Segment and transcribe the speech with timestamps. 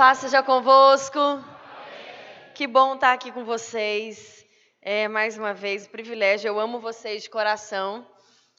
[0.00, 1.18] Paz seja convosco.
[2.54, 4.46] Que bom estar aqui com vocês.
[4.80, 6.48] É, mais uma vez, um privilégio.
[6.48, 8.06] Eu amo vocês de coração.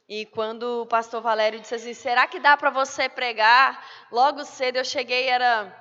[0.08, 3.84] E quando o pastor Valério disse assim: será que dá para você pregar?
[4.12, 5.76] Logo cedo eu cheguei, era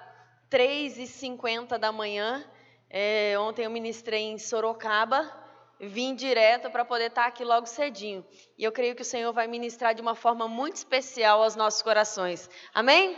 [0.50, 2.42] 3h50 da manhã.
[2.88, 5.30] É, ontem eu ministrei em Sorocaba.
[5.78, 8.24] Vim direto para poder estar aqui logo cedinho.
[8.56, 11.82] E eu creio que o Senhor vai ministrar de uma forma muito especial aos nossos
[11.82, 12.48] corações.
[12.72, 13.14] Amém?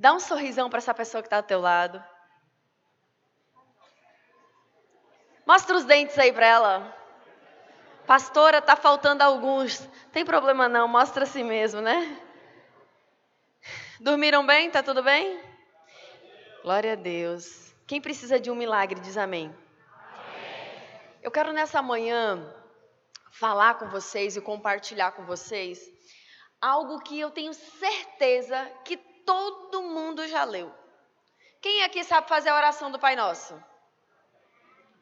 [0.00, 2.02] Dá um sorrisão para essa pessoa que está ao teu lado.
[5.46, 6.96] Mostra os dentes aí para ela.
[8.06, 9.86] Pastora, tá faltando alguns.
[10.10, 12.18] Tem problema não, mostra assim mesmo, né?
[14.00, 14.70] Dormiram bem?
[14.70, 15.38] Tá tudo bem?
[16.62, 17.74] Glória a Deus.
[17.86, 19.54] Quem precisa de um milagre diz amém.
[21.22, 22.50] Eu quero nessa manhã
[23.30, 25.78] falar com vocês e compartilhar com vocês
[26.58, 30.72] algo que eu tenho certeza que todo mundo já leu.
[31.60, 33.54] Quem aqui sabe fazer a oração do Pai Nosso?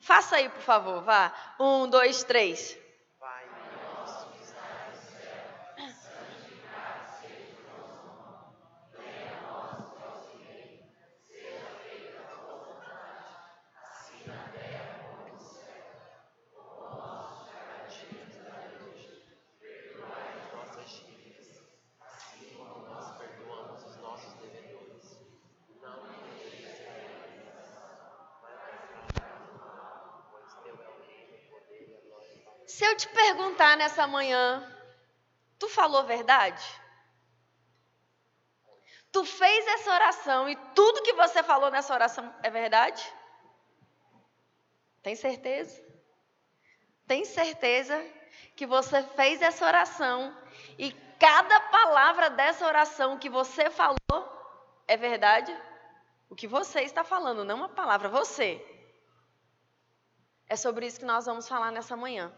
[0.01, 1.33] Faça aí, por favor, vá.
[1.59, 2.79] Um, dois, três.
[32.79, 33.09] Se eu te
[33.59, 34.65] perguntar nessa manhã,
[35.59, 36.65] tu falou verdade?
[39.11, 43.03] Tu fez essa oração e tudo que você falou nessa oração é verdade?
[45.03, 45.85] Tem certeza?
[47.07, 47.97] Tem certeza
[48.55, 50.37] que você fez essa oração
[50.79, 53.99] e cada palavra dessa oração que você falou
[54.87, 55.53] é verdade?
[56.31, 58.65] O que você está falando, não uma palavra, você.
[60.47, 62.33] É sobre isso que nós vamos falar nessa manhã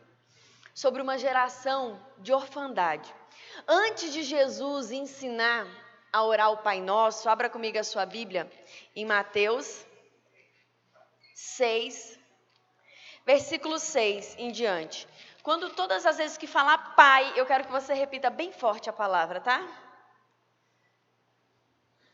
[0.75, 3.15] sobre uma geração de orfandade.
[3.67, 5.67] Antes de Jesus ensinar
[6.13, 8.51] a orar o Pai Nosso, abra comigo a sua Bíblia
[8.95, 9.87] em Mateus
[11.35, 12.19] 6,
[13.25, 15.07] versículo 6 em diante.
[15.43, 18.93] Quando todas as vezes que falar Pai, eu quero que você repita bem forte a
[18.93, 19.67] palavra, tá?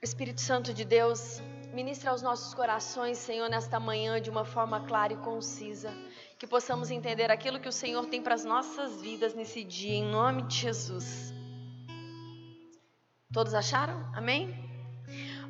[0.00, 1.41] Espírito Santo de Deus,
[1.72, 5.93] ministra aos nossos corações, Senhor, nesta manhã de uma forma clara e concisa
[6.39, 10.05] que possamos entender aquilo que o Senhor tem para as nossas vidas nesse dia, em
[10.05, 11.33] nome de Jesus.
[13.33, 14.11] Todos acharam?
[14.15, 14.55] Amém?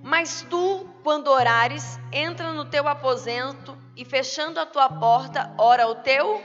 [0.03, 5.97] Mas tu, quando orares, entra no teu aposento e fechando a tua porta, ora o
[5.97, 6.41] teu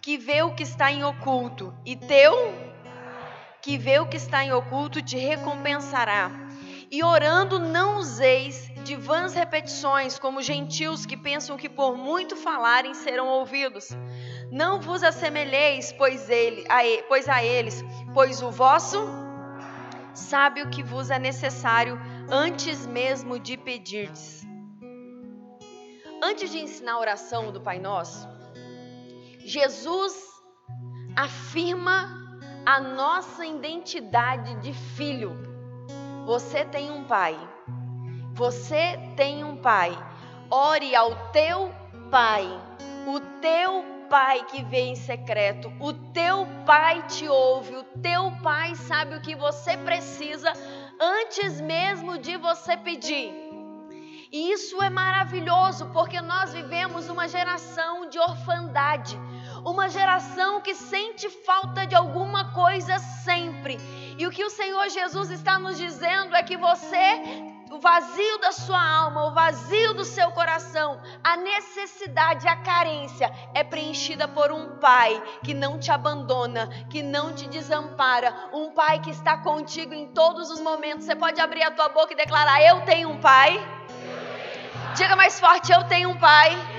[0.00, 2.54] que vê o que está em oculto, e teu
[3.62, 6.30] que vê o que está em oculto te recompensará.
[6.90, 12.92] E orando não useis de vãs repetições, como gentios que pensam que por muito falarem
[12.94, 13.88] serão ouvidos.
[14.52, 18.98] Não vos assemelheis, pois, ele, a, pois a eles, pois o vosso
[20.12, 21.98] sabe o que vos é necessário
[22.30, 24.46] antes mesmo de pedirdes.
[26.22, 28.28] Antes de ensinar a oração do Pai Nosso,
[29.38, 30.14] Jesus
[31.16, 32.22] afirma
[32.66, 35.32] a nossa identidade de filho.
[36.24, 37.36] Você tem um pai.
[38.34, 39.96] Você tem um pai.
[40.50, 41.72] Ore ao teu
[42.10, 42.44] pai.
[43.06, 45.72] O teu pai que vê em secreto.
[45.78, 47.76] O teu pai te ouve.
[47.76, 50.52] O teu pai sabe o que você precisa
[51.00, 53.32] antes mesmo de você pedir.
[54.32, 59.16] E isso é maravilhoso porque nós vivemos uma geração de orfandade,
[59.64, 63.78] uma geração que sente falta de alguma coisa sempre.
[64.18, 68.52] E o que o Senhor Jesus está nos dizendo é que você o vazio da
[68.52, 74.78] sua alma, o vazio do seu coração, a necessidade, a carência é preenchida por um
[74.78, 80.06] pai que não te abandona, que não te desampara, um pai que está contigo em
[80.06, 81.04] todos os momentos.
[81.04, 83.60] Você pode abrir a tua boca e declarar: Eu tenho um pai.
[84.94, 86.73] Diga mais forte: Eu tenho um pai.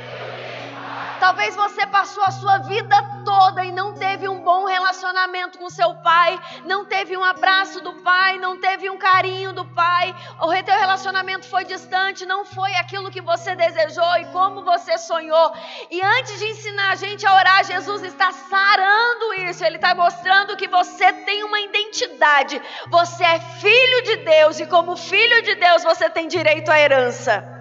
[1.19, 5.93] Talvez você passou a sua vida toda e não teve um bom relacionamento com seu
[5.95, 10.75] pai, não teve um abraço do pai, não teve um carinho do pai, o teu
[10.75, 15.53] relacionamento foi distante, não foi aquilo que você desejou e como você sonhou.
[15.89, 20.57] E antes de ensinar a gente a orar, Jesus está sarando isso, ele está mostrando
[20.57, 25.83] que você tem uma identidade, você é filho de Deus e como filho de Deus
[25.83, 27.54] você tem direito à herança.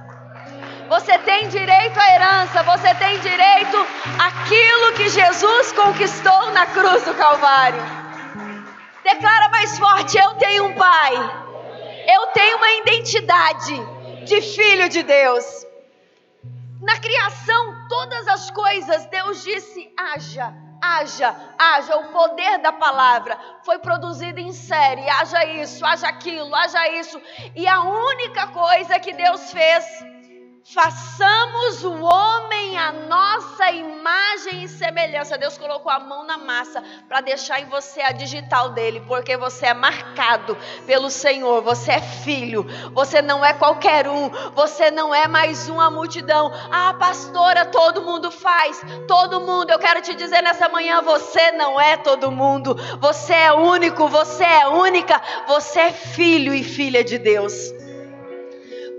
[0.88, 3.76] Você tem direito à herança, você tem direito
[4.18, 7.82] àquilo que Jesus conquistou na cruz do Calvário.
[9.02, 11.14] Declara mais forte: Eu tenho um Pai.
[12.06, 13.74] Eu tenho uma identidade
[14.24, 15.66] de filho de Deus.
[16.82, 20.52] Na criação, todas as coisas, Deus disse: haja,
[20.82, 21.96] haja, haja.
[21.96, 27.20] O poder da palavra foi produzido em série: haja isso, haja aquilo, haja isso.
[27.56, 30.04] E a única coisa que Deus fez
[30.66, 35.36] Façamos o homem a nossa imagem e semelhança.
[35.36, 39.66] Deus colocou a mão na massa para deixar em você a digital dele, porque você
[39.66, 40.56] é marcado
[40.86, 41.60] pelo Senhor.
[41.60, 42.66] Você é filho.
[42.94, 44.30] Você não é qualquer um.
[44.54, 46.50] Você não é mais uma multidão.
[46.72, 48.80] Ah, pastora, todo mundo faz.
[49.06, 49.70] Todo mundo.
[49.70, 52.74] Eu quero te dizer nessa manhã: você não é todo mundo.
[53.00, 54.08] Você é único.
[54.08, 55.20] Você é única.
[55.46, 57.83] Você é filho e filha de Deus.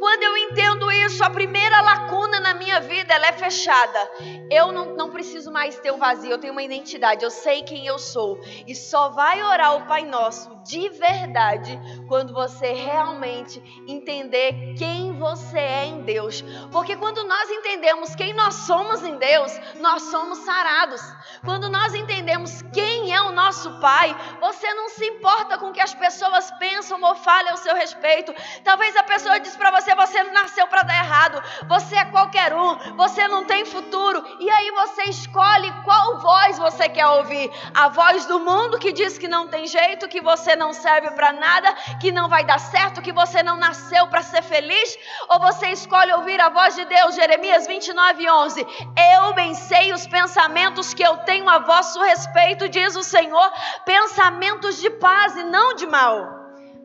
[0.05, 4.11] Quando eu entendo isso, a primeira lacuna na minha vida ela é fechada.
[4.51, 7.87] Eu não, não preciso mais ter o vazio, eu tenho uma identidade, eu sei quem
[7.87, 8.39] eu sou.
[8.67, 15.57] E só vai orar o Pai Nosso de verdade quando você realmente entender quem você
[15.57, 16.43] é em Deus.
[16.71, 21.01] Porque quando nós entendemos quem nós somos em Deus, nós somos sarados.
[21.43, 25.81] Quando nós entendemos quem é o nosso Pai, você não se importa com o que
[25.81, 28.33] as pessoas pensam ou falem ao seu respeito.
[28.63, 32.53] Talvez a pessoa diz para você: você não nasceu para dar errado, você é qualquer
[32.53, 34.23] um, você não tem futuro.
[34.39, 39.17] E aí você escolhe qual voz você quer ouvir: a voz do mundo que diz
[39.17, 43.01] que não tem jeito, que você não serve para nada, que não vai dar certo,
[43.01, 44.97] que você não nasceu para ser feliz,
[45.29, 48.67] ou você escolhe ouvir a voz de Deus, Jeremias 29, 11.
[49.15, 53.51] Eu bem sei os pensamentos que eu tenho a vosso respeito, diz o Senhor,
[53.85, 56.34] pensamentos de paz e não de mal.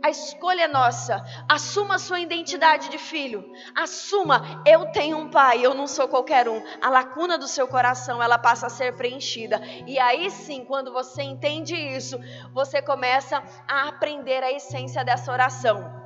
[0.02, 1.23] A escolha é nossa.
[1.49, 3.44] Assuma a sua identidade de filho.
[3.75, 6.62] Assuma, eu tenho um pai, eu não sou qualquer um.
[6.81, 9.61] A lacuna do seu coração, ela passa a ser preenchida.
[9.87, 12.19] E aí sim, quando você entende isso,
[12.52, 16.00] você começa a aprender a essência dessa oração.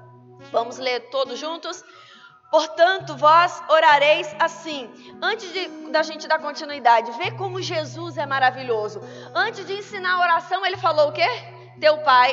[0.50, 1.84] Vamos ler todos juntos?
[2.50, 4.88] Portanto, vós orareis assim.
[5.20, 9.00] Antes de, da gente dar continuidade, vê como Jesus é maravilhoso.
[9.34, 11.26] Antes de ensinar a oração, ele falou o quê?
[11.80, 12.32] Teu pai,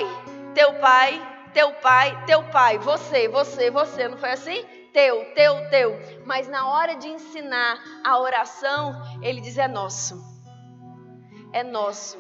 [0.53, 1.19] teu pai,
[1.53, 4.65] teu pai, teu pai, você, você, você, não foi assim?
[4.93, 5.97] Teu, teu, teu.
[6.25, 10.21] Mas na hora de ensinar a oração, ele diz: é nosso.
[11.53, 12.19] É nosso.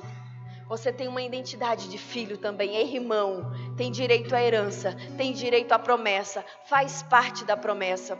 [0.67, 5.71] Você tem uma identidade de filho também, é irmão, tem direito à herança, tem direito
[5.71, 8.17] à promessa, faz parte da promessa.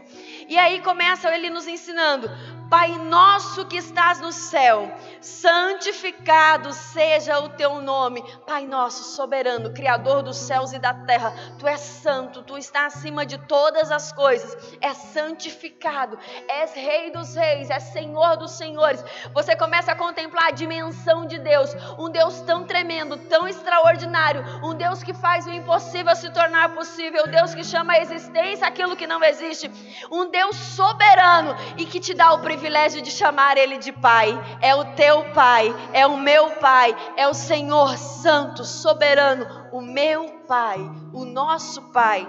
[0.48, 2.30] E aí começa ele nos ensinando:
[2.70, 4.90] Pai nosso que estás no céu,
[5.20, 8.24] santificado seja o teu nome.
[8.48, 13.26] Pai nosso, soberano, Criador dos céus e da terra, tu és santo, tu estás acima
[13.26, 16.18] de todas as coisas, és santificado,
[16.48, 19.04] és Rei dos reis, és Senhor dos senhores.
[19.34, 24.74] Você começa a contemplar a dimensão de Deus, um Deus tão tremendo, tão extraordinário, um
[24.76, 29.08] Deus que faz o impossível se tornar possível, Deus que chama a existência aquilo que
[29.08, 29.70] não existe,
[30.12, 34.30] um Deus soberano e que te dá o privilégio de chamar Ele de Pai.
[34.62, 40.30] É o teu Pai, é o meu Pai, é o Senhor Santo, soberano, o meu
[40.48, 40.80] Pai,
[41.14, 42.28] o nosso Pai.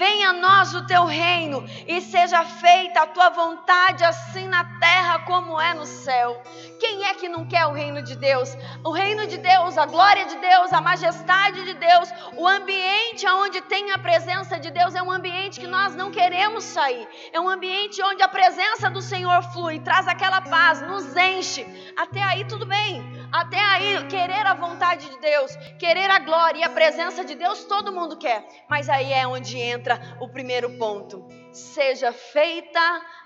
[0.00, 5.18] Venha a nós o teu reino e seja feita a tua vontade, assim na terra
[5.26, 6.42] como é no céu.
[6.80, 8.56] Quem é que não quer o reino de Deus?
[8.82, 13.60] O reino de Deus, a glória de Deus, a majestade de Deus, o ambiente onde
[13.60, 17.06] tem a presença de Deus é um ambiente que nós não queremos sair.
[17.34, 21.66] É um ambiente onde a presença do Senhor flui, traz aquela paz, nos enche.
[21.98, 23.04] Até aí tudo bem.
[23.30, 27.62] Até aí, querer a vontade de Deus, querer a glória e a presença de Deus,
[27.64, 28.44] todo mundo quer.
[28.68, 32.80] Mas aí é onde entra o primeiro ponto: seja feita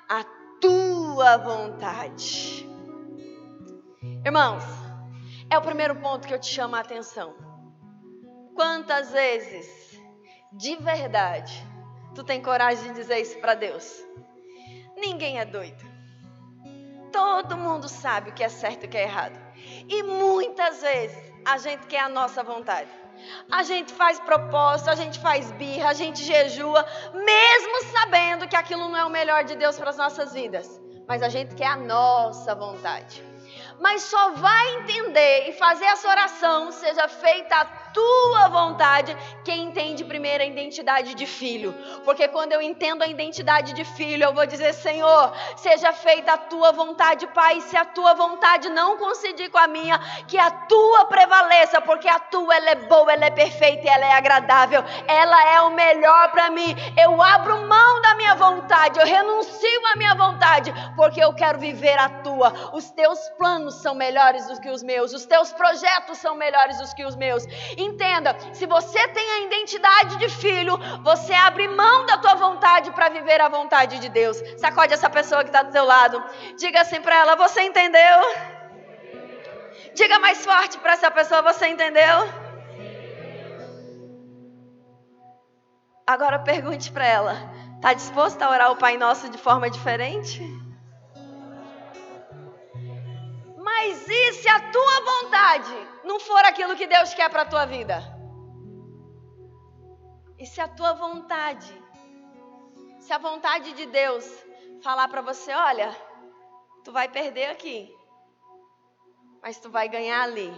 [0.08, 0.24] a
[0.60, 2.73] tua vontade.
[4.24, 4.64] Irmãos,
[5.50, 7.34] é o primeiro ponto que eu te chamo a atenção.
[8.54, 10.00] Quantas vezes,
[10.50, 11.52] de verdade,
[12.14, 14.02] tu tem coragem de dizer isso para Deus?
[14.96, 15.84] Ninguém é doido.
[17.12, 19.38] Todo mundo sabe o que é certo e o que é errado.
[19.90, 22.88] E muitas vezes a gente quer a nossa vontade.
[23.52, 28.88] A gente faz propósito, a gente faz birra, a gente jejua, mesmo sabendo que aquilo
[28.88, 30.80] não é o melhor de Deus para as nossas vidas.
[31.06, 33.33] Mas a gente quer a nossa vontade.
[33.80, 40.42] Mas só vai entender e fazer essa oração seja feita tua vontade, quem entende primeiro
[40.42, 41.72] a identidade de filho.
[42.04, 46.38] Porque quando eu entendo a identidade de filho, eu vou dizer: Senhor, seja feita a
[46.38, 47.60] tua vontade, Pai.
[47.60, 52.18] Se a tua vontade não coincidir com a minha, que a tua prevaleça, porque a
[52.18, 54.82] tua ela é boa, ela é perfeita e ela é agradável.
[55.06, 56.74] Ela é o melhor para mim.
[57.00, 61.98] Eu abro mão da minha vontade, eu renuncio à minha vontade, porque eu quero viver
[61.98, 62.52] a tua.
[62.72, 66.94] Os teus planos são melhores do que os meus, os teus projetos são melhores do
[66.94, 67.44] que os meus.
[67.76, 72.90] E Entenda, se você tem a identidade de filho, você abre mão da tua vontade
[72.92, 74.42] para viver a vontade de Deus.
[74.56, 76.22] Sacode essa pessoa que está do seu lado.
[76.56, 78.20] Diga assim para ela: Você entendeu?
[79.94, 82.16] Diga mais forte para essa pessoa: Você entendeu?
[86.06, 87.36] Agora pergunte para ela:
[87.76, 90.40] Está disposta a orar o Pai Nosso de forma diferente?
[93.58, 97.64] Mas e se a tua vontade não for aquilo que Deus quer para a tua
[97.64, 98.02] vida?
[100.38, 101.72] E se a tua vontade,
[103.00, 104.24] se a vontade de Deus
[104.82, 105.94] falar para você, olha,
[106.84, 107.94] tu vai perder aqui,
[109.42, 110.52] mas tu vai ganhar ali.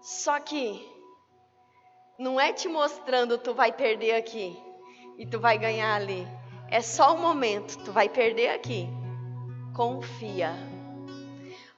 [0.00, 0.88] Só que
[2.18, 4.56] não é te mostrando tu vai perder aqui
[5.18, 6.26] e tu vai ganhar ali.
[6.70, 8.88] É só um momento, tu vai perder aqui.
[9.74, 10.52] Confia.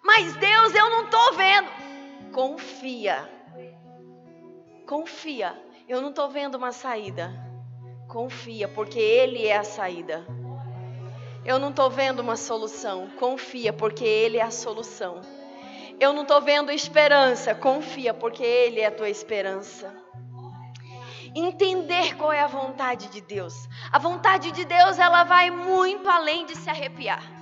[0.02, 1.81] Mas Deus, eu não estou vendo.
[2.32, 3.28] Confia.
[4.86, 5.54] Confia.
[5.86, 7.30] Eu não estou vendo uma saída.
[8.08, 10.24] Confia, porque Ele é a saída.
[11.44, 13.10] Eu não estou vendo uma solução.
[13.18, 15.20] Confia, porque Ele é a solução.
[16.00, 17.54] Eu não estou vendo esperança.
[17.54, 19.94] Confia, porque Ele é a tua esperança.
[21.34, 23.68] Entender qual é a vontade de Deus.
[23.90, 27.41] A vontade de Deus, ela vai muito além de se arrepiar.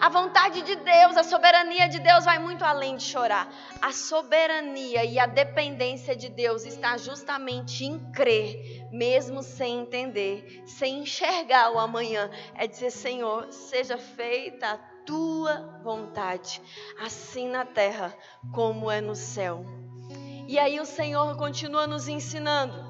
[0.00, 3.48] A vontade de Deus, a soberania de Deus vai muito além de chorar.
[3.82, 11.00] A soberania e a dependência de Deus está justamente em crer, mesmo sem entender, sem
[11.00, 12.30] enxergar o amanhã.
[12.54, 16.62] É dizer, Senhor, seja feita a tua vontade,
[17.00, 18.14] assim na terra
[18.52, 19.64] como é no céu.
[20.46, 22.86] E aí o Senhor continua nos ensinando.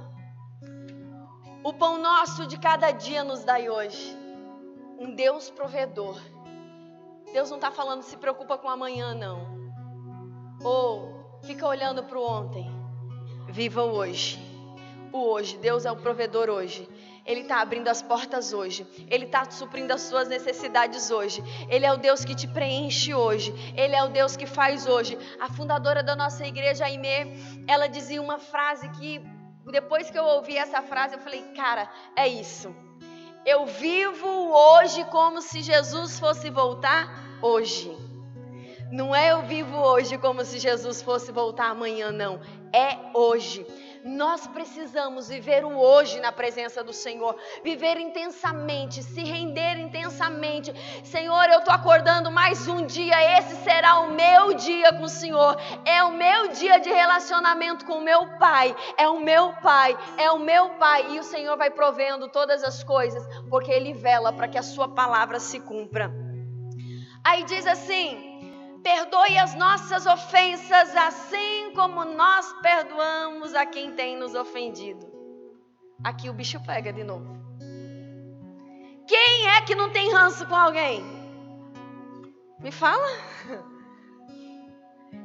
[1.64, 4.16] O pão nosso de cada dia nos dai hoje.
[4.98, 6.20] Um Deus provedor
[7.32, 9.58] Deus não está falando se preocupa com amanhã, não.
[10.62, 12.70] Ou fica olhando para o ontem.
[13.48, 14.38] Viva o hoje.
[15.12, 15.56] O hoje.
[15.58, 16.88] Deus é o provedor hoje.
[17.24, 18.86] Ele está abrindo as portas hoje.
[19.10, 21.44] Ele está suprindo as suas necessidades hoje.
[21.68, 23.52] Ele é o Deus que te preenche hoje.
[23.76, 25.18] Ele é o Deus que faz hoje.
[25.38, 29.20] A fundadora da nossa igreja, Aimee, ela dizia uma frase que,
[29.66, 32.74] depois que eu ouvi essa frase, eu falei, cara, é isso.
[33.48, 37.02] Eu vivo hoje como se Jesus fosse voltar
[37.40, 37.90] hoje.
[38.92, 42.38] Não é eu vivo hoje como se Jesus fosse voltar amanhã, não.
[42.70, 43.66] É hoje.
[44.04, 50.72] Nós precisamos viver o hoje na presença do Senhor, viver intensamente, se render intensamente.
[51.04, 55.56] Senhor, eu estou acordando mais um dia, esse será o meu dia com o Senhor.
[55.84, 58.74] É o meu dia de relacionamento com o meu Pai.
[58.96, 61.14] É o meu Pai, é o meu Pai.
[61.14, 64.88] E o Senhor vai provendo todas as coisas, porque Ele vela para que a Sua
[64.88, 66.12] palavra se cumpra.
[67.24, 68.27] Aí diz assim:
[68.82, 75.06] Perdoe as nossas ofensas, assim como nós perdoamos a quem tem nos ofendido.
[76.02, 77.36] Aqui o bicho pega de novo.
[79.06, 81.02] Quem é que não tem ranço com alguém?
[82.60, 83.06] Me fala.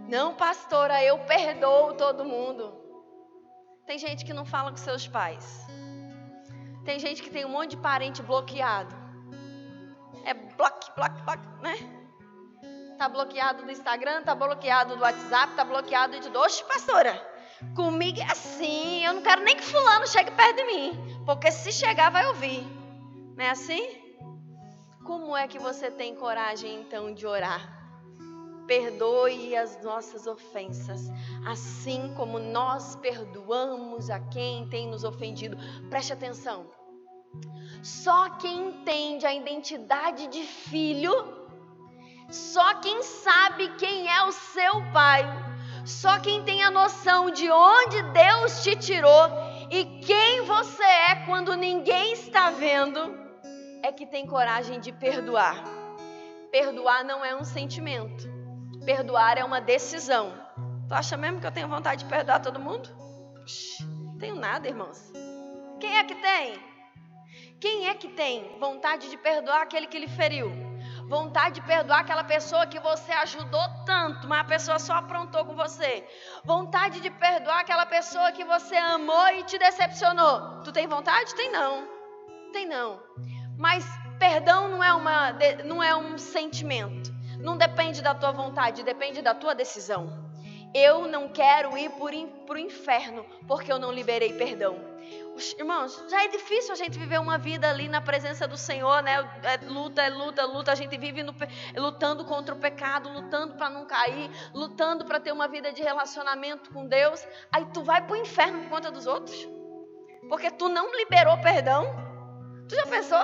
[0.08, 2.74] Não, pastora, eu perdoo todo mundo.
[3.86, 5.66] Tem gente que não fala com seus pais.
[6.86, 8.96] Tem gente que tem um monte de parente bloqueado.
[10.26, 12.03] É bloque, bloque, bloque, né?
[12.98, 16.36] Tá bloqueado do Instagram, tá bloqueado do WhatsApp, tá bloqueado de.
[16.38, 17.16] Oxe, pastora,
[17.76, 19.04] comigo é assim.
[19.06, 21.24] Eu não quero nem que Fulano chegue perto de mim.
[21.26, 22.66] Porque se chegar, vai ouvir.
[23.36, 24.04] Não é assim?
[25.04, 27.82] Como é que você tem coragem então de orar?
[28.66, 31.10] Perdoe as nossas ofensas,
[31.46, 35.58] assim como nós perdoamos a quem tem nos ofendido.
[35.90, 36.72] Preste atenção.
[37.84, 41.43] Só quem entende a identidade de filho
[42.30, 45.24] só quem sabe quem é o seu pai,
[45.86, 49.30] só quem tem a noção de onde Deus te tirou
[49.70, 53.18] e quem você é quando ninguém está vendo,
[53.82, 55.64] é que tem coragem de perdoar.
[56.52, 58.24] Perdoar não é um sentimento,
[58.86, 60.34] perdoar é uma decisão.
[60.88, 62.90] Tu acha mesmo que eu tenho vontade de perdoar todo mundo?
[64.06, 65.12] Não tenho nada, irmãos.
[65.80, 66.60] Quem é que tem?
[67.60, 70.52] Quem é que tem vontade de perdoar aquele que lhe feriu?
[71.08, 75.56] Vontade de perdoar aquela pessoa que você ajudou tanto, mas a pessoa só aprontou com
[75.56, 76.08] você.
[76.44, 80.62] Vontade de perdoar aquela pessoa que você amou e te decepcionou.
[80.64, 81.36] Tu tem vontade?
[81.36, 81.88] Tem não.
[82.52, 83.00] Tem não.
[83.58, 83.86] Mas
[84.18, 87.14] perdão não é, uma, não é um sentimento.
[87.40, 90.24] Não depende da tua vontade, depende da tua decisão.
[90.74, 94.76] Eu não quero ir para o inferno porque eu não liberei perdão.
[95.58, 99.14] Irmãos, já é difícil a gente viver uma vida ali na presença do Senhor, né?
[99.44, 100.72] É luta, é luta, luta.
[100.72, 101.34] A gente vive no,
[101.76, 106.72] lutando contra o pecado, lutando para não cair, lutando para ter uma vida de relacionamento
[106.72, 107.26] com Deus.
[107.52, 109.36] Aí tu vai para o inferno por conta dos outros,
[110.30, 111.86] porque tu não liberou perdão.
[112.70, 113.20] Tu já pensou?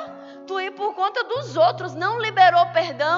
[0.47, 3.08] Tu ir por conta dos outros, não liberou perdão, é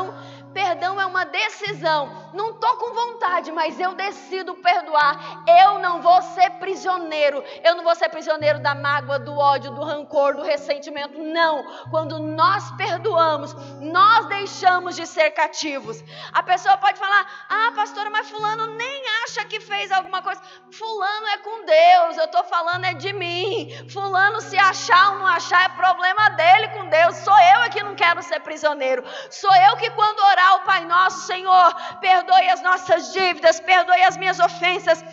[1.32, 2.30] decisão.
[2.34, 5.44] Não estou com vontade, mas eu decido perdoar.
[5.48, 7.44] Eu não vou ser prisioneiro.
[7.64, 11.18] Eu não vou ser prisioneiro da mágoa, do ódio, do rancor, do ressentimento.
[11.18, 11.64] Não.
[11.90, 16.04] Quando nós perdoamos, nós deixamos de ser cativos.
[16.32, 20.42] A pessoa pode falar: Ah, pastora, mas Fulano nem acha que fez alguma coisa.
[20.72, 22.18] Fulano é com Deus.
[22.18, 23.70] Eu estou falando é de mim.
[23.90, 27.16] Fulano, se achar ou não achar, é problema dele com Deus.
[27.18, 29.04] Sou eu é que não quero ser prisioneiro.
[29.30, 34.18] Sou eu que, quando orar, o Pai Nosso, Senhor, perdoe as nossas dívidas, perdoe as
[34.18, 35.04] minhas ofensas,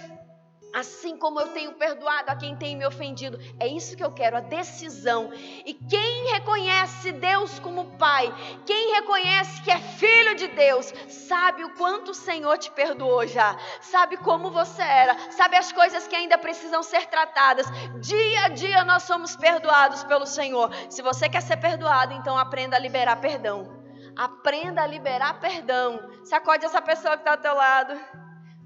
[0.75, 3.39] assim como eu tenho perdoado a quem tem me ofendido.
[3.59, 5.31] É isso que eu quero, a decisão.
[5.65, 8.33] E quem reconhece Deus como Pai,
[8.67, 13.57] quem reconhece que é filho de Deus, sabe o quanto o Senhor te perdoou já,
[13.81, 17.67] sabe como você era, sabe as coisas que ainda precisam ser tratadas.
[18.01, 20.71] Dia a dia nós somos perdoados pelo Senhor.
[20.89, 23.78] Se você quer ser perdoado, então aprenda a liberar perdão.
[24.19, 26.11] Aprenda a liberar perdão.
[26.25, 27.97] Sacode essa pessoa que está ao teu lado.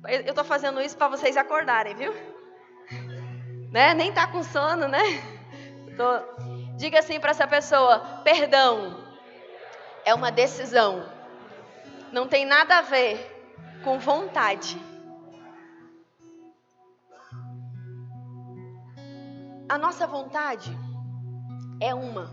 [0.08, 2.14] Eu estou fazendo isso para vocês acordarem, viu?
[3.70, 3.92] Né?
[3.92, 5.02] Nem tá com sono, né?
[5.94, 6.74] Tô...
[6.78, 9.04] Diga assim para essa pessoa: perdão
[10.06, 11.06] é uma decisão.
[12.10, 14.80] Não tem nada a ver com vontade.
[19.68, 20.74] A nossa vontade
[21.78, 22.30] é uma,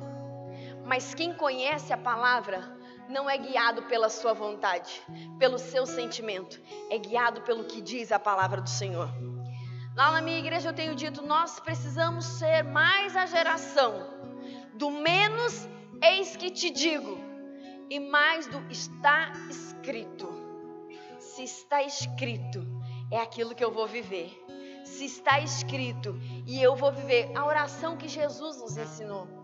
[0.86, 2.79] mas quem conhece a palavra
[3.10, 5.02] não é guiado pela sua vontade,
[5.40, 6.62] pelo seu sentimento,
[6.92, 9.10] é guiado pelo que diz a palavra do Senhor.
[9.96, 14.20] Lá na minha igreja eu tenho dito: nós precisamos ser mais a geração
[14.76, 15.68] do menos
[16.02, 17.18] eis que te digo,
[17.90, 20.30] e mais do está escrito.
[21.18, 22.66] Se está escrito,
[23.12, 24.32] é aquilo que eu vou viver.
[24.86, 29.39] Se está escrito e eu vou viver a oração que Jesus nos ensinou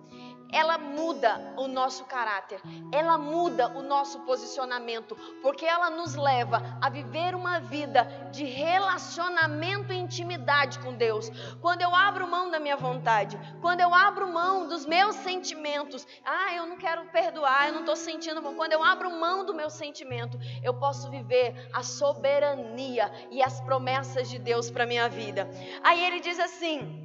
[0.56, 6.90] ela muda o nosso caráter, ela muda o nosso posicionamento, porque ela nos leva a
[6.90, 11.30] viver uma vida de relacionamento e intimidade com Deus.
[11.60, 16.54] Quando eu abro mão da minha vontade, quando eu abro mão dos meus sentimentos, ah,
[16.56, 18.42] eu não quero perdoar, eu não estou sentindo.
[18.42, 24.30] Quando eu abro mão do meu sentimento, eu posso viver a soberania e as promessas
[24.30, 25.50] de Deus para minha vida.
[25.84, 27.05] Aí ele diz assim: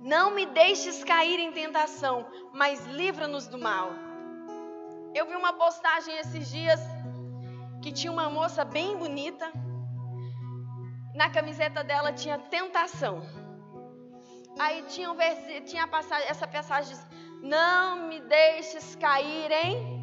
[0.00, 3.90] não me deixes cair em tentação, mas livra-nos do mal.
[5.14, 6.80] Eu vi uma postagem esses dias
[7.82, 9.52] que tinha uma moça bem bonita.
[11.14, 13.22] Na camiseta dela tinha tentação.
[14.58, 15.38] Aí tinha, um vers...
[15.68, 16.96] tinha passagem, essa passagem
[17.42, 20.00] não me deixes cair em.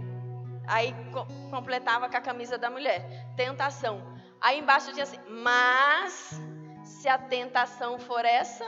[0.67, 3.33] Aí co completava com a camisa da mulher.
[3.35, 4.01] Tentação.
[4.41, 6.39] Aí embaixo tinha assim, mas
[6.83, 8.65] se a tentação for essa,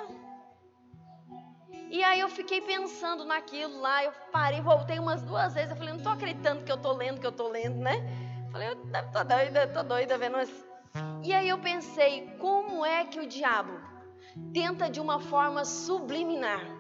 [1.89, 5.91] e aí eu fiquei pensando naquilo lá, eu parei, voltei umas duas vezes, eu falei,
[5.91, 8.01] não estou acreditando que eu estou lendo, que eu estou lendo, né?
[8.51, 8.75] Falei, eu
[9.11, 10.65] tô doida, tô doida vendo isso.
[11.23, 13.79] E aí eu pensei, como é que o diabo
[14.53, 16.79] tenta de uma forma subliminar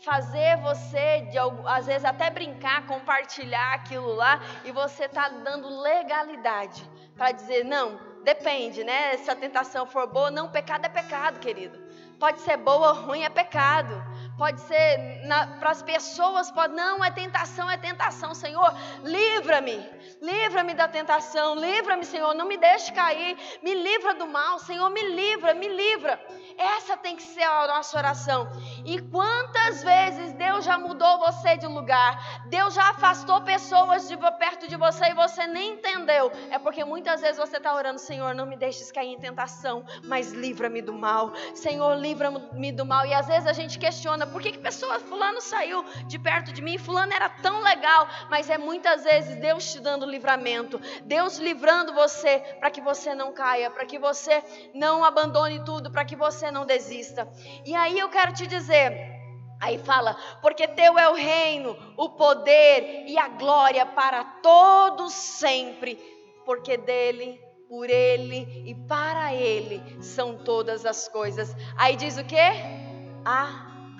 [0.00, 6.88] fazer você, de, às vezes até brincar, compartilhar aquilo lá, e você tá dando legalidade
[7.16, 9.16] para dizer, não, depende, né?
[9.18, 11.87] Se a tentação for boa, não, pecado é pecado, querido.
[12.18, 13.94] Pode ser boa ou ruim, é pecado.
[14.38, 15.20] Pode ser
[15.58, 18.32] para as pessoas, pode não, é tentação, é tentação.
[18.34, 18.72] Senhor,
[19.02, 19.84] livra-me,
[20.22, 25.02] livra-me da tentação, livra-me, Senhor, não me deixe cair, me livra do mal, Senhor, me
[25.02, 26.20] livra, me livra.
[26.56, 28.48] Essa tem que ser a nossa oração.
[28.84, 34.68] E quantas vezes Deus já mudou você de lugar, Deus já afastou pessoas de perto
[34.68, 36.30] de você e você nem entendeu.
[36.50, 40.32] É porque muitas vezes você está orando, Senhor, não me deixes cair em tentação, mas
[40.32, 41.32] livra-me do mal.
[41.54, 43.04] Senhor, livra-me do mal.
[43.04, 46.62] E às vezes a gente questiona, por que, que pessoa, fulano saiu de perto de
[46.62, 51.92] mim, fulano era tão legal, mas é muitas vezes Deus te dando livramento, Deus livrando
[51.92, 54.42] você para que você não caia, para que você
[54.74, 57.28] não abandone tudo, para que você não desista.
[57.64, 59.16] E aí eu quero te dizer,
[59.60, 65.96] Aí fala, porque teu é o reino, o poder e a glória para todos sempre,
[66.44, 71.54] porque dele, por ele e para ele são todas as coisas.
[71.76, 72.36] Aí diz o que?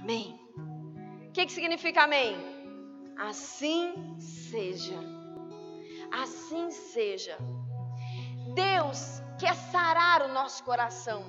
[0.09, 0.41] Amém.
[1.29, 2.35] O que, que significa amém?
[3.19, 4.99] Assim seja.
[6.11, 7.37] Assim seja.
[8.55, 11.23] Deus quer sarar o nosso coração.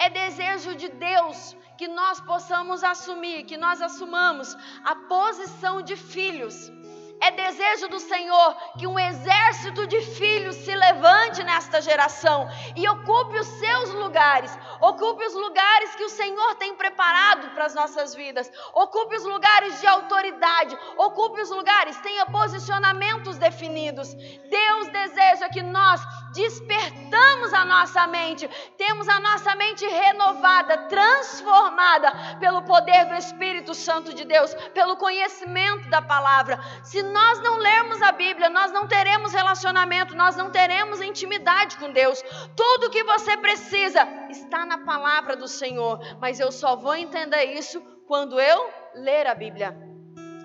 [0.00, 6.72] É desejo de Deus que nós possamos assumir, que nós assumamos a posição de filhos.
[7.20, 13.38] É desejo do Senhor que um exército de filhos se levante nesta geração e ocupe
[13.38, 18.50] os seus lugares, ocupe os lugares que o Senhor tem preparado para as nossas vidas,
[18.74, 24.12] ocupe os lugares de autoridade, ocupe os lugares, tenha posicionamentos definidos.
[24.14, 26.00] Deus deseja que nós
[26.34, 34.12] despertamos a nossa mente, temos a nossa mente renovada, transformada pelo poder do Espírito Santo
[34.12, 36.58] de Deus, pelo conhecimento da palavra.
[36.82, 41.90] Se nós não lermos a Bíblia, nós não teremos relacionamento, nós não teremos intimidade com
[41.92, 42.22] Deus.
[42.56, 47.80] Tudo que você precisa está na palavra do Senhor, mas eu só vou entender isso
[48.06, 49.76] quando eu ler a Bíblia.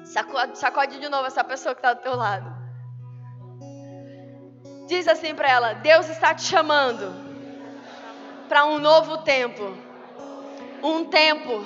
[0.04, 2.59] Sacode, sacode de novo essa pessoa que está do teu lado.
[4.90, 7.14] Diz assim para ela: Deus está te chamando
[8.50, 9.64] para um novo tempo,
[10.84, 11.66] um tempo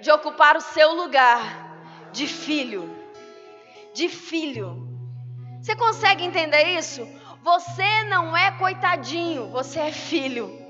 [0.00, 1.76] de ocupar o seu lugar
[2.12, 3.02] de filho
[3.92, 4.88] de filho.
[5.60, 7.06] Você consegue entender isso?
[7.42, 10.61] Você não é coitadinho, você é filho.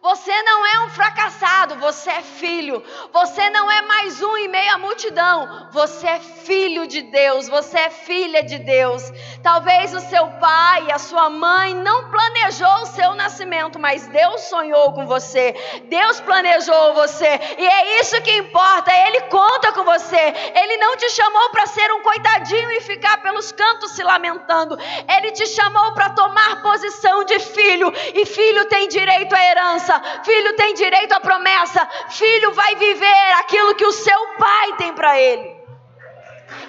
[0.00, 2.82] Você não é um fracassado, você é filho.
[3.12, 5.68] Você não é mais um em meio à multidão.
[5.72, 9.02] Você é filho de Deus, você é filha de Deus.
[9.42, 14.42] Talvez o seu pai e a sua mãe não planejou o seu nascimento, mas Deus
[14.42, 15.54] sonhou com você.
[15.84, 17.40] Deus planejou você.
[17.56, 18.90] E é isso que importa.
[19.06, 20.34] Ele conta com você.
[20.54, 24.76] Ele não te chamou para ser um coitadinho e ficar pelos cantos se lamentando.
[25.16, 27.92] Ele te chamou para tomar posição de filho.
[28.14, 33.74] E filho tem direito à herança filho tem direito à promessa, filho vai viver aquilo
[33.74, 35.56] que o seu pai tem para ele.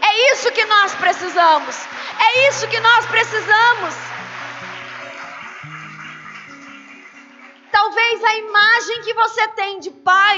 [0.01, 1.75] É isso que nós precisamos.
[2.19, 4.18] É isso que nós precisamos.
[7.81, 10.37] Talvez a imagem que você tem de pai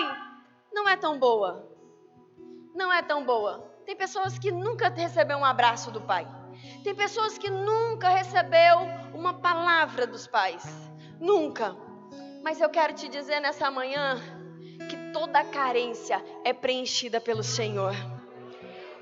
[0.72, 1.68] não é tão boa.
[2.76, 3.68] Não é tão boa.
[3.84, 6.28] Tem pessoas que nunca recebeu um abraço do pai.
[6.84, 8.82] Tem pessoas que nunca recebeu
[9.16, 10.64] uma palavra dos pais.
[11.20, 11.76] Nunca.
[12.44, 14.22] Mas eu quero te dizer nessa manhã
[14.88, 17.96] que toda carência é preenchida pelo Senhor.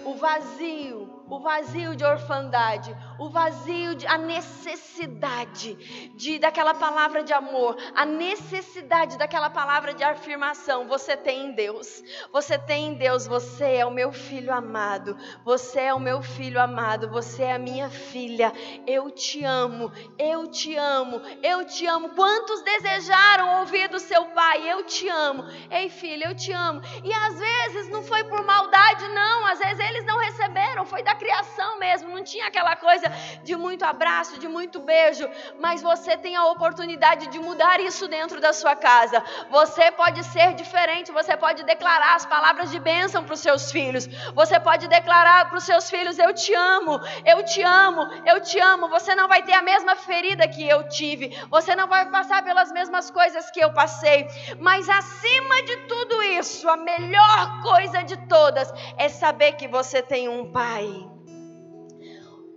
[0.06, 5.76] O vazio o vazio de orfandade, o vazio de a necessidade
[6.16, 10.88] de daquela palavra de amor, a necessidade daquela palavra de afirmação.
[10.88, 12.04] Você tem em Deus.
[12.32, 15.16] Você tem em Deus, você é o meu filho amado.
[15.44, 18.52] Você é o meu filho amado, você é a minha filha.
[18.88, 19.92] Eu te amo.
[20.18, 21.22] Eu te amo.
[21.44, 22.10] Eu te amo.
[22.10, 24.70] Quantos desejaram ouvir do seu pai?
[24.70, 25.44] Eu te amo.
[25.70, 26.82] Ei, filha, eu te amo.
[27.04, 31.16] E às vezes não foi por maldade não, às vezes eles não receberam, foi da
[31.20, 33.12] criação mesmo, não tinha aquela coisa
[33.44, 35.30] de muito abraço, de muito beijo,
[35.60, 39.24] mas você tem a oportunidade de mudar isso dentro da sua casa.
[39.50, 44.08] Você pode ser diferente, você pode declarar as palavras de bênção para os seus filhos.
[44.34, 48.60] Você pode declarar para os seus filhos: Eu te amo, eu te amo, eu te
[48.60, 48.88] amo.
[48.88, 52.72] Você não vai ter a mesma ferida que eu tive, você não vai passar pelas
[52.72, 54.28] mesmas coisas que eu passei,
[54.60, 60.30] mas acima de tudo isso, a melhor coisa de todas é saber que você tem
[60.30, 61.09] um pai.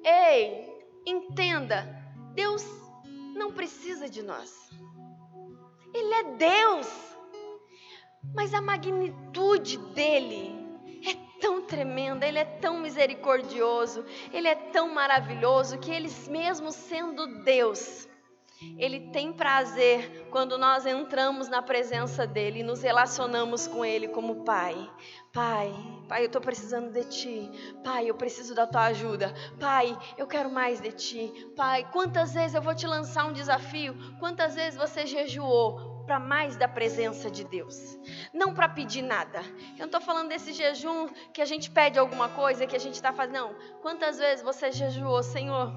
[0.05, 0.69] Ei,
[1.07, 1.87] entenda,
[2.35, 2.65] Deus
[3.37, 4.71] não precisa de nós.
[5.95, 7.13] Ele é Deus.
[8.35, 10.55] Mas a magnitude dele
[11.05, 17.43] é tão tremenda, ele é tão misericordioso, ele é tão maravilhoso que ele mesmo sendo
[17.43, 18.09] Deus,
[18.79, 24.45] ele tem prazer quando nós entramos na presença dele e nos relacionamos com ele como
[24.45, 24.91] pai.
[25.33, 25.73] Pai,
[26.09, 27.51] Pai, eu estou precisando de Ti.
[27.83, 29.33] Pai, eu preciso da Tua ajuda.
[29.59, 31.53] Pai, eu quero mais de Ti.
[31.57, 33.95] Pai, quantas vezes eu vou te lançar um desafio?
[34.19, 37.99] Quantas vezes você jejuou para mais da presença de Deus?
[38.35, 39.39] Não para pedir nada.
[39.39, 42.95] Eu não estou falando desse jejum que a gente pede alguma coisa, que a gente
[42.95, 43.33] está fazendo.
[43.33, 43.55] Não.
[43.81, 45.73] Quantas vezes você jejuou, Senhor?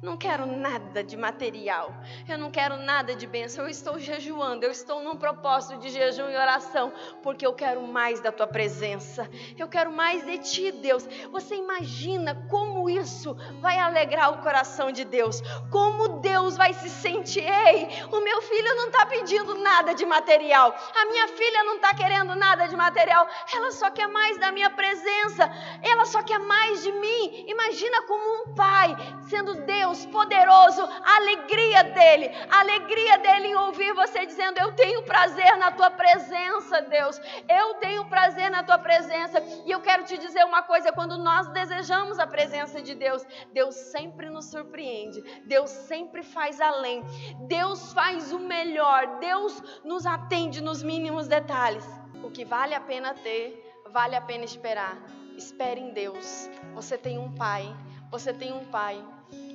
[0.00, 1.92] Não quero nada de material.
[2.28, 3.64] Eu não quero nada de bênção.
[3.64, 4.64] Eu estou jejuando.
[4.64, 6.92] Eu estou num propósito de jejum e oração.
[7.20, 9.28] Porque eu quero mais da tua presença.
[9.58, 11.04] Eu quero mais de ti, Deus.
[11.32, 15.42] Você imagina como isso vai alegrar o coração de Deus?
[15.68, 17.40] Como Deus vai se sentir?
[17.40, 20.76] Ei, o meu filho não está pedindo nada de material.
[20.94, 23.26] A minha filha não está querendo nada de material.
[23.52, 25.50] Ela só quer mais da minha presença.
[25.82, 27.46] Ela só quer mais de mim.
[27.48, 28.96] Imagina como um pai,
[29.28, 34.74] sendo Deus Deus poderoso, a alegria dele, a alegria dele em ouvir você dizendo: Eu
[34.74, 39.42] tenho prazer na tua presença, Deus, eu tenho prazer na tua presença.
[39.64, 43.24] E eu quero te dizer uma coisa: quando nós desejamos a presença de Deus,
[43.54, 47.02] Deus sempre nos surpreende, Deus sempre faz além,
[47.46, 51.86] Deus faz o melhor, Deus nos atende nos mínimos detalhes.
[52.22, 54.98] O que vale a pena ter, vale a pena esperar.
[55.34, 56.50] Espere em Deus.
[56.74, 57.74] Você tem um pai.
[58.10, 59.02] Você tem um pai.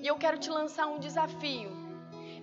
[0.04, 1.72] E eu quero te lançar um desafio.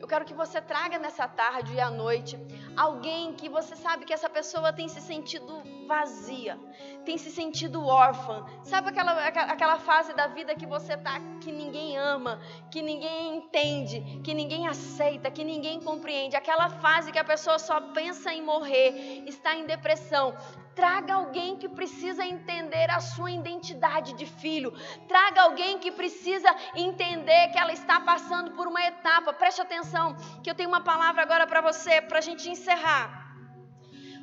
[0.00, 2.38] Eu quero que você traga nessa tarde e à noite
[2.74, 6.58] alguém que você sabe que essa pessoa tem se sentido vazia,
[7.04, 8.46] tem se sentido órfã.
[8.62, 14.22] Sabe aquela, aquela fase da vida que você tá que ninguém ama, que ninguém entende,
[14.24, 16.36] que ninguém aceita, que ninguém compreende.
[16.36, 20.34] Aquela fase que a pessoa só pensa em morrer, está em depressão.
[20.80, 24.72] Traga alguém que precisa entender a sua identidade de filho.
[25.06, 29.30] Traga alguém que precisa entender que ela está passando por uma etapa.
[29.34, 33.36] Preste atenção, que eu tenho uma palavra agora para você, para a gente encerrar.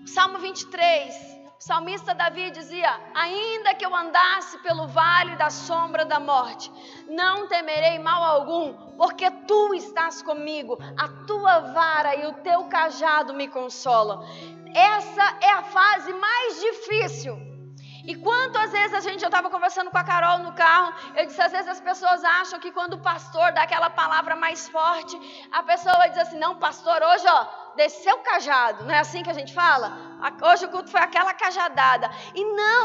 [0.08, 1.38] Salmo 23.
[1.60, 6.72] O salmista Davi dizia: Ainda que eu andasse pelo vale da sombra da morte,
[7.08, 13.34] não temerei mal algum, porque tu estás comigo, a tua vara e o teu cajado
[13.34, 14.24] me consolam.
[14.78, 17.36] Essa é a fase mais difícil.
[18.06, 21.42] E quantas vezes a gente, eu estava conversando com a Carol no carro, eu disse,
[21.42, 25.16] às vezes as pessoas acham que quando o pastor dá aquela palavra mais forte,
[25.52, 29.30] a pessoa diz assim, não pastor, hoje ó, desceu o cajado, não é assim que
[29.32, 29.92] a gente fala?
[30.50, 32.10] Hoje o culto foi aquela cajadada.
[32.36, 32.84] E não,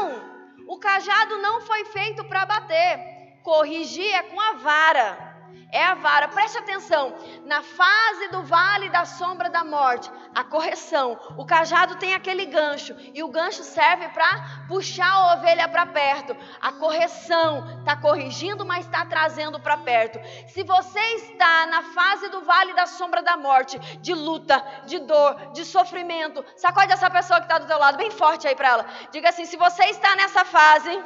[0.67, 5.32] o cajado não foi feito para bater, corrigir é com a vara.
[5.73, 7.15] É a vara, preste atenção.
[7.45, 11.17] Na fase do vale da sombra da morte, a correção.
[11.35, 16.37] O cajado tem aquele gancho e o gancho serve para puxar a ovelha para perto.
[16.61, 20.19] A correção está corrigindo, mas está trazendo para perto.
[20.47, 25.53] Se você está na fase do vale da sombra da morte, de luta, de dor,
[25.53, 28.85] de sofrimento, sacode essa pessoa que está do teu lado bem forte aí para ela.
[29.11, 31.03] Diga assim: se você está nessa fase,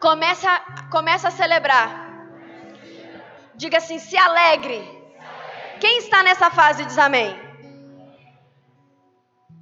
[0.00, 0.50] começa,
[0.90, 2.01] começa a celebrar
[3.62, 4.80] Diga assim: se alegre.
[5.80, 7.30] Quem está nessa fase diz amém.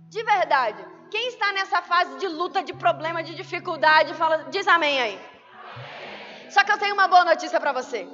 [0.09, 0.83] De verdade.
[1.11, 5.21] Quem está nessa fase de luta, de problema, de dificuldade, fala, diz amém aí.
[6.49, 8.09] Só que eu tenho uma boa notícia para você.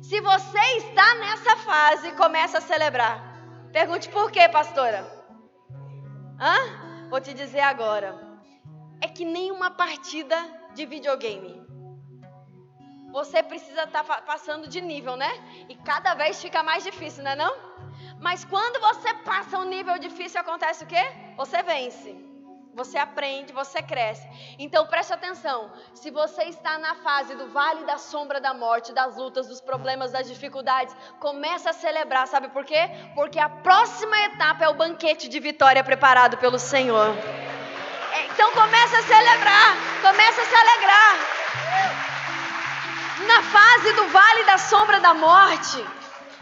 [0.00, 3.16] Se você está nessa fase, comece a celebrar.
[3.72, 5.00] Pergunte por quê, pastora?
[6.38, 7.08] Hã?
[7.10, 8.14] Vou te dizer agora.
[9.00, 10.36] É que nem uma partida
[10.74, 11.65] de videogame
[13.16, 15.32] você precisa estar tá passando de nível, né?
[15.70, 17.54] E cada vez fica mais difícil, não é não?
[18.20, 21.02] Mas quando você passa um nível difícil, acontece o quê?
[21.34, 22.14] Você vence.
[22.74, 24.28] Você aprende, você cresce.
[24.58, 25.72] Então preste atenção.
[25.94, 30.12] Se você está na fase do vale da sombra da morte, das lutas, dos problemas,
[30.12, 32.28] das dificuldades, comece a celebrar.
[32.28, 32.82] Sabe por quê?
[33.14, 37.16] Porque a próxima etapa é o banquete de vitória preparado pelo Senhor.
[38.12, 42.15] É, então comece a celebrar, comece a se alegrar
[43.24, 45.86] na fase do vale da sombra da morte.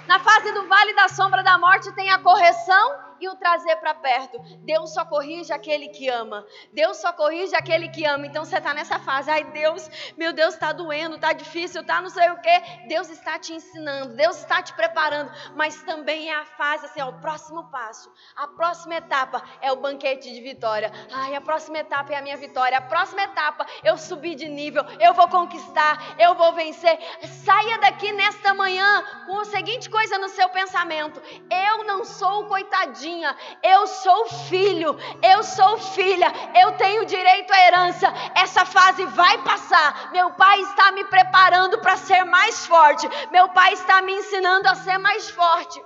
[0.06, 3.94] Na fase do vale da sombra da morte tem a correção e o trazer para
[3.94, 4.38] perto.
[4.61, 6.46] Deus só corrige aquele que ama.
[6.72, 8.27] Deus só corrige aquele que ama.
[8.27, 9.31] Então você está nessa fase.
[9.31, 12.62] Ai, Deus, meu Deus, está doendo, está difícil, está não sei o quê.
[12.88, 15.31] Deus está te ensinando, Deus está te preparando.
[15.55, 18.12] Mas também é a fase, assim, ó, o próximo passo.
[18.37, 20.90] A próxima etapa é o banquete de vitória.
[21.12, 22.79] Ai, a próxima etapa é a minha vitória.
[22.79, 24.85] A próxima etapa eu subir de nível.
[25.00, 26.98] Eu vou conquistar, eu vou vencer.
[27.44, 32.46] Saia daqui nesta manhã com a seguinte coisa no seu pensamento: eu não sou o
[32.46, 33.13] coitadinho
[33.62, 38.12] eu sou filho, eu sou filha, eu tenho direito à herança.
[38.35, 40.11] Essa fase vai passar.
[40.12, 43.09] Meu pai está me preparando para ser mais forte.
[43.31, 45.81] Meu pai está me ensinando a ser mais forte.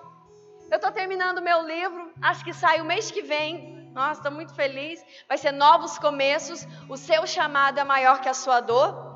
[0.71, 3.91] Eu estou terminando meu livro, acho que sai o mês que vem.
[3.95, 5.03] Nossa, estou muito feliz.
[5.27, 6.67] Vai ser novos começos.
[6.89, 9.09] O seu chamado é maior que a sua dor.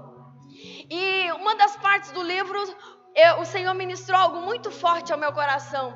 [0.91, 2.59] E uma das partes do livro,
[3.15, 5.95] eu, o Senhor ministrou algo muito forte ao meu coração.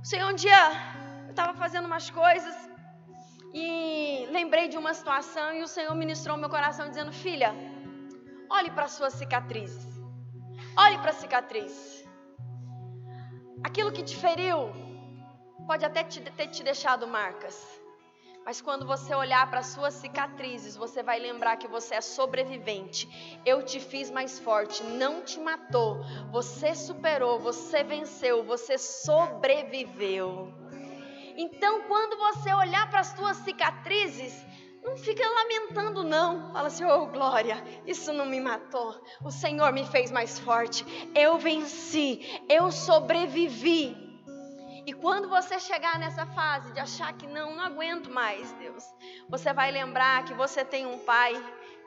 [0.00, 0.91] O Senhor um dia
[1.32, 2.54] eu estava fazendo umas coisas
[3.54, 7.54] e lembrei de uma situação e o Senhor ministrou meu coração dizendo: Filha,
[8.50, 9.86] olhe para suas cicatrizes.
[10.76, 12.04] Olhe para a cicatriz.
[13.64, 14.58] Aquilo que te feriu
[15.66, 17.56] pode até te, ter te deixado marcas.
[18.44, 23.08] Mas quando você olhar para suas cicatrizes, você vai lembrar que você é sobrevivente.
[23.46, 26.02] Eu te fiz mais forte, não te matou.
[26.30, 30.61] Você superou, você venceu, você sobreviveu.
[31.36, 34.44] Então, quando você olhar para as suas cicatrizes,
[34.82, 36.52] não fica lamentando, não.
[36.52, 39.00] Fala assim: oh, glória, isso não me matou.
[39.24, 40.84] O Senhor me fez mais forte.
[41.14, 43.96] Eu venci, eu sobrevivi.
[44.84, 48.84] E quando você chegar nessa fase de achar que não, não aguento mais, Deus,
[49.28, 51.32] você vai lembrar que você tem um Pai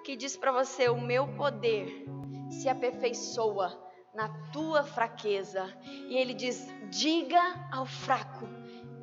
[0.06, 2.06] que diz para você: o meu poder
[2.50, 3.78] se aperfeiçoa
[4.14, 5.78] na tua fraqueza.
[5.84, 8.55] E ele diz: diga ao fraco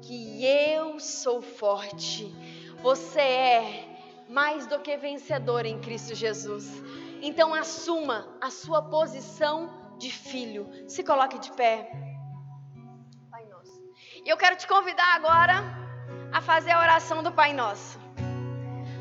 [0.03, 2.35] que eu sou forte.
[2.83, 3.89] Você é
[4.29, 6.67] mais do que vencedor em Cristo Jesus.
[7.23, 10.69] Então assuma a sua posição de filho.
[10.89, 11.91] Se coloque de pé.
[13.31, 13.81] Pai Nosso.
[14.25, 15.63] E eu quero te convidar agora
[16.33, 18.01] a fazer a oração do Pai Nosso.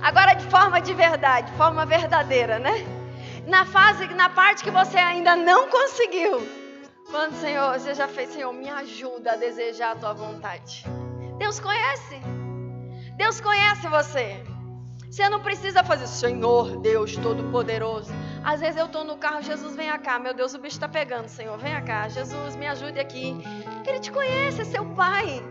[0.02, 2.86] Agora de forma de verdade, forma verdadeira, né?
[3.48, 6.61] Na fase, na parte que você ainda não conseguiu.
[7.12, 10.86] Quando, Senhor, você já fez, Senhor, me ajuda a desejar a tua vontade.
[11.38, 12.21] Deus conhece.
[13.17, 14.41] Deus conhece você.
[15.10, 18.13] Você não precisa fazer, Senhor Deus Todo-Poderoso.
[18.41, 21.28] Às vezes eu estou no carro, Jesus, vem cá, meu Deus, o bicho está pegando,
[21.28, 23.36] Senhor, vem cá, Jesus, me ajude aqui.
[23.86, 25.43] Ele te conhece, é seu Pai.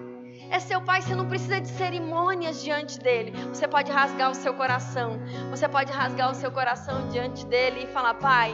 [0.51, 3.33] É seu Pai, você não precisa de cerimônias diante dele.
[3.53, 5.21] Você pode rasgar o seu coração.
[5.51, 8.51] Você pode rasgar o seu coração diante dele e falar: Pai,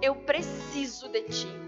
[0.00, 1.65] eu preciso de ti.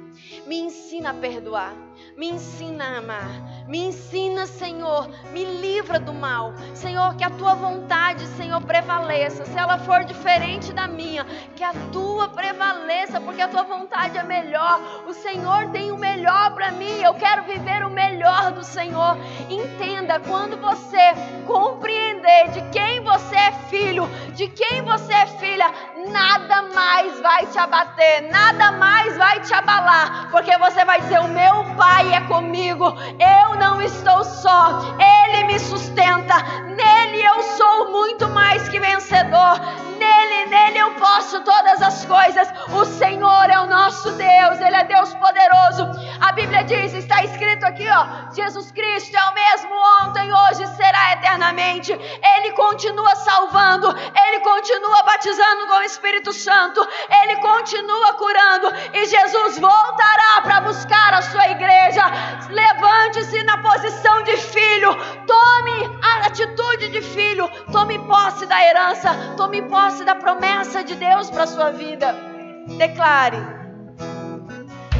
[0.48, 1.74] Me ensina a perdoar.
[2.16, 3.68] Me ensina a amar.
[3.68, 5.06] Me ensina, Senhor.
[5.30, 6.54] Me livra do mal.
[6.74, 9.44] Senhor, que a tua vontade, Senhor, prevaleça.
[9.44, 14.22] Se ela for diferente da minha, que a tua prevaleça, porque a tua vontade é
[14.22, 15.04] melhor.
[15.06, 17.02] O Senhor tem o melhor para mim.
[17.02, 19.18] Eu quero viver o melhor do Senhor.
[19.50, 21.12] Entenda, quando você
[21.46, 25.70] compreender de quem você é filho, de quem você é filha,
[26.06, 31.28] nada mais vai te abater, nada mais vai te abalar, porque você vai dizer: O
[31.28, 32.86] meu Pai é comigo,
[33.18, 39.60] eu não estou só, Ele me sustenta, nele eu sou muito mais que vencedor,
[39.98, 42.48] nele, nele eu posso todas as coisas.
[42.72, 45.37] O Senhor é o nosso Deus, Ele é Deus poderoso.
[46.68, 51.92] Diz, está escrito aqui, ó, Jesus Cristo é o mesmo ontem, hoje será eternamente.
[51.92, 56.86] Ele continua salvando, Ele continua batizando com o Espírito Santo,
[57.22, 62.02] Ele continua curando e Jesus voltará para buscar a sua igreja.
[62.50, 64.94] Levante-se na posição de filho,
[65.26, 71.30] tome a atitude de filho, tome posse da herança, tome posse da promessa de Deus
[71.30, 72.14] para sua vida.
[72.76, 73.56] Declare.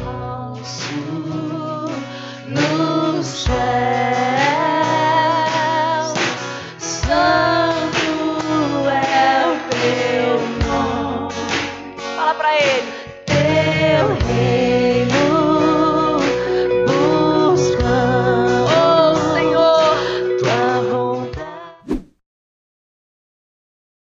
[0.01, 1.18] No
[3.23, 4.38] céu.